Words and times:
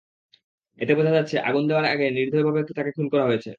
এতে 0.79 0.93
বোঝা 0.97 1.11
যাচ্ছে, 1.17 1.35
আগুন 1.41 1.63
দেওয়ার 1.69 1.85
আগে 1.87 2.05
নির্দয়ভাবে 2.11 2.59
তাঁকে 2.69 2.91
খুন 2.97 3.07
করা 3.13 3.25
হয়েছে। 3.29 3.49